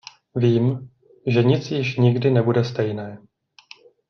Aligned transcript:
Vím, 0.35 0.89
že 1.27 1.43
nic 1.43 1.71
již 1.71 1.97
nikdy 1.97 2.31
nebude 2.31 2.63
stejné. 2.63 3.17